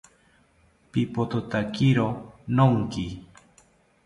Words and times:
Pipothotakiri 0.91 2.07
nonki 2.55 3.05